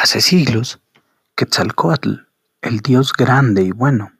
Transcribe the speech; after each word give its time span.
Hace 0.00 0.20
siglos, 0.20 0.80
Quetzalcoatl, 1.34 2.28
el 2.60 2.78
dios 2.78 3.12
grande 3.12 3.62
y 3.62 3.72
bueno, 3.72 4.12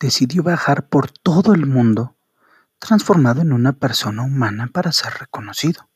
decidió 0.00 0.42
viajar 0.42 0.88
por 0.88 1.10
todo 1.10 1.52
el 1.52 1.66
mundo 1.66 2.16
transformado 2.78 3.42
en 3.42 3.52
una 3.52 3.74
persona 3.74 4.22
humana 4.22 4.70
para 4.72 4.92
ser 4.92 5.12
reconocido. 5.18 5.90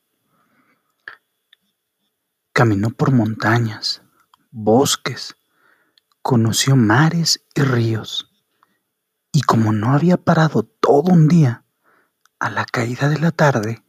Caminó 2.52 2.90
por 2.90 3.10
montañas, 3.10 4.02
bosques, 4.50 5.34
conoció 6.20 6.76
mares 6.76 7.42
y 7.54 7.62
ríos, 7.62 8.30
y 9.32 9.40
como 9.40 9.72
no 9.72 9.94
había 9.94 10.18
parado 10.18 10.62
todo 10.62 11.10
un 11.10 11.26
día, 11.26 11.64
a 12.38 12.50
la 12.50 12.66
caída 12.66 13.08
de 13.08 13.18
la 13.18 13.30
tarde 13.30 13.82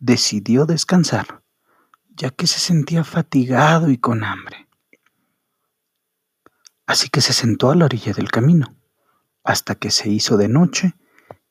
decidió 0.00 0.66
descansar, 0.66 1.44
ya 2.18 2.30
que 2.30 2.48
se 2.48 2.58
sentía 2.58 3.04
fatigado 3.04 3.90
y 3.90 3.96
con 3.96 4.24
hambre. 4.24 4.68
Así 6.84 7.08
que 7.08 7.20
se 7.20 7.32
sentó 7.32 7.70
a 7.70 7.76
la 7.76 7.84
orilla 7.84 8.12
del 8.12 8.30
camino, 8.30 8.76
hasta 9.44 9.76
que 9.76 9.90
se 9.90 10.10
hizo 10.10 10.36
de 10.36 10.48
noche 10.48 10.94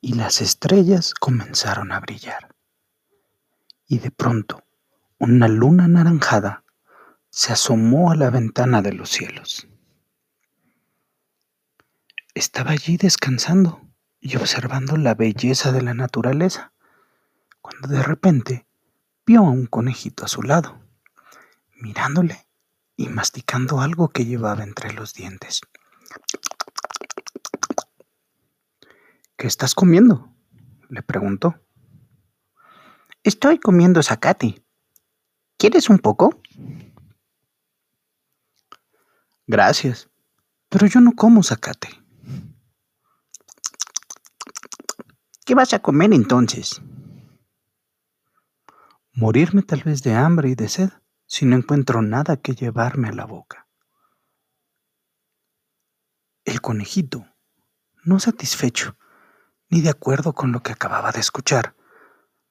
y 0.01 0.13
las 0.13 0.41
estrellas 0.41 1.13
comenzaron 1.13 1.91
a 1.91 1.99
brillar. 2.01 2.53
Y 3.87 3.99
de 3.99 4.11
pronto, 4.11 4.65
una 5.17 5.47
luna 5.47 5.85
anaranjada 5.85 6.65
se 7.29 7.53
asomó 7.53 8.11
a 8.11 8.15
la 8.15 8.29
ventana 8.29 8.81
de 8.81 8.91
los 8.91 9.09
cielos. 9.09 9.67
Estaba 12.33 12.71
allí 12.71 12.97
descansando 12.97 13.87
y 14.19 14.35
observando 14.35 14.97
la 14.97 15.15
belleza 15.15 15.71
de 15.71 15.81
la 15.81 15.93
naturaleza, 15.93 16.73
cuando 17.61 17.87
de 17.87 18.03
repente 18.03 18.66
vio 19.27 19.41
a 19.41 19.51
un 19.51 19.65
conejito 19.65 20.23
a 20.23 20.29
su 20.29 20.41
lado, 20.41 20.79
mirándole 21.81 22.47
y 22.95 23.09
masticando 23.09 23.81
algo 23.81 24.07
que 24.07 24.23
llevaba 24.23 24.63
entre 24.63 24.93
los 24.93 25.13
dientes. 25.13 25.59
¿Qué 29.35 29.47
estás 29.47 29.75
comiendo? 29.75 30.33
le 30.89 31.03
preguntó. 31.03 31.61
Estoy 33.21 33.59
comiendo 33.59 34.01
zacate. 34.01 34.63
¿Quieres 35.57 35.89
un 35.89 35.99
poco? 35.99 36.41
Gracias, 39.45 40.09
pero 40.69 40.87
yo 40.87 41.01
no 41.01 41.11
como 41.11 41.43
zacate. 41.43 41.89
¿Qué 45.45 45.53
vas 45.53 45.73
a 45.73 45.79
comer 45.79 46.13
entonces? 46.13 46.81
Morirme 49.19 49.63
tal 49.63 49.81
vez 49.81 50.03
de 50.03 50.13
hambre 50.13 50.49
y 50.49 50.53
de 50.53 50.69
sed 50.69 50.91
si 51.25 51.47
no 51.47 51.55
encuentro 51.55 52.03
nada 52.03 52.37
que 52.37 52.53
llevarme 52.53 53.07
a 53.07 53.13
la 53.13 53.25
boca. 53.25 53.67
El 56.45 56.61
conejito, 56.61 57.25
no 58.03 58.19
satisfecho, 58.19 58.95
ni 59.69 59.81
de 59.81 59.89
acuerdo 59.89 60.33
con 60.33 60.51
lo 60.51 60.61
que 60.61 60.71
acababa 60.71 61.11
de 61.11 61.19
escuchar, 61.19 61.75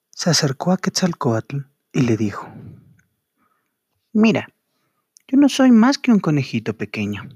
se 0.09 0.29
acercó 0.29 0.73
a 0.73 0.77
Quetzalcoatl 0.77 1.59
y 1.93 2.01
le 2.01 2.17
dijo, 2.17 2.49
Mira, 4.11 4.49
yo 5.25 5.37
no 5.37 5.47
soy 5.47 5.71
más 5.71 5.97
que 5.97 6.11
un 6.11 6.19
conejito 6.19 6.75
pequeño, 6.75 7.29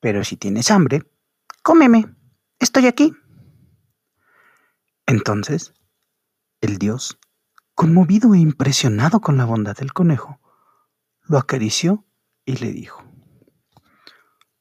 pero 0.00 0.24
si 0.24 0.38
tienes 0.38 0.70
hambre, 0.70 1.02
cómeme, 1.62 2.06
estoy 2.58 2.86
aquí. 2.86 3.12
Entonces, 5.04 5.74
el 6.62 6.78
dios, 6.78 7.18
conmovido 7.76 8.34
e 8.34 8.38
impresionado 8.38 9.20
con 9.20 9.36
la 9.36 9.44
bondad 9.44 9.76
del 9.76 9.92
conejo, 9.92 10.40
lo 11.24 11.36
acarició 11.36 12.04
y 12.46 12.56
le 12.56 12.72
dijo, 12.72 13.04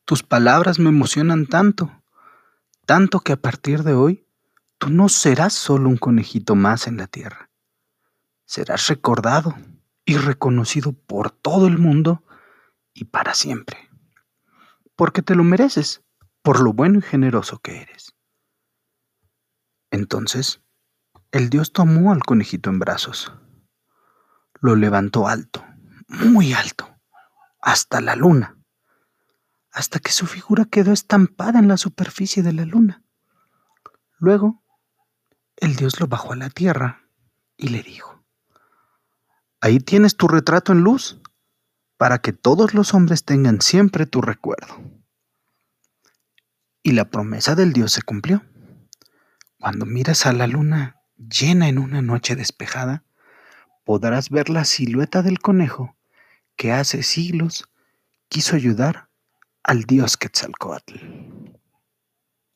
Tus 0.04 0.22
palabras 0.22 0.80
me 0.80 0.90
emocionan 0.90 1.48
tanto, 1.48 2.04
tanto 2.86 3.22
que 3.22 3.32
a 3.32 3.38
partir 3.38 3.84
de 3.84 3.94
hoy 3.94 4.28
tú 4.78 4.90
no 4.90 5.08
serás 5.08 5.54
solo 5.54 5.88
un 5.88 5.96
conejito 5.96 6.56
más 6.56 6.88
en 6.88 6.98
la 6.98 7.08
tierra, 7.08 7.50
serás 8.46 8.88
recordado 8.90 9.56
y 10.04 10.18
reconocido 10.18 10.92
por 10.92 11.32
todo 11.32 11.68
el 11.68 11.78
mundo 11.78 12.22
y 12.94 13.06
para 13.06 13.34
siempre, 13.34 13.78
porque 14.98 15.22
te 15.22 15.36
lo 15.36 15.46
mereces 15.46 16.04
por 16.42 16.60
lo 16.60 16.74
bueno 16.74 17.00
y 17.00 17.02
generoso 17.02 17.60
que 17.60 17.82
eres. 17.82 18.14
Entonces, 19.90 20.65
el 21.36 21.50
dios 21.50 21.74
tomó 21.74 22.14
al 22.14 22.24
conejito 22.24 22.70
en 22.70 22.80
brazos, 22.80 23.34
lo 24.62 24.78
levantó 24.78 25.28
alto, 25.28 25.66
muy 26.08 26.54
alto, 26.54 26.98
hasta 27.60 28.00
la 28.00 28.16
luna, 28.16 28.58
hasta 29.70 30.00
que 30.00 30.14
su 30.14 30.28
figura 30.28 30.64
quedó 30.64 30.94
estampada 30.94 31.60
en 31.60 31.68
la 31.68 31.76
superficie 31.76 32.42
de 32.42 32.54
la 32.54 32.64
luna. 32.64 33.04
Luego, 34.18 34.64
el 35.58 35.76
dios 35.76 36.00
lo 36.00 36.08
bajó 36.08 36.32
a 36.32 36.38
la 36.38 36.50
tierra 36.50 37.04
y 37.58 37.68
le 37.68 37.84
dijo, 37.84 38.24
Ahí 39.60 39.80
tienes 39.80 40.16
tu 40.16 40.30
retrato 40.30 40.72
en 40.72 40.86
luz, 40.86 41.20
para 41.98 42.20
que 42.20 42.32
todos 42.32 42.74
los 42.74 42.94
hombres 42.94 43.26
tengan 43.26 43.60
siempre 43.60 44.06
tu 44.06 44.22
recuerdo. 44.22 44.82
Y 46.82 46.94
la 46.94 47.10
promesa 47.10 47.56
del 47.56 47.74
dios 47.74 47.92
se 47.92 48.04
cumplió. 48.04 48.42
Cuando 49.60 49.86
miras 49.86 50.26
a 50.26 50.32
la 50.32 50.48
luna 50.48 51.02
llena 51.18 51.68
en 51.68 51.78
una 51.78 52.02
noche 52.02 52.36
despejada, 52.36 53.04
podrás 53.84 54.30
ver 54.30 54.50
la 54.50 54.66
silueta 54.66 55.22
del 55.22 55.40
conejo 55.40 55.96
que 56.56 56.72
hace 56.72 57.04
siglos 57.04 57.70
quiso 58.30 58.56
ayudar 58.56 59.08
al 59.64 59.84
dios 59.84 60.18
Quetzalcoatl. 60.18 60.96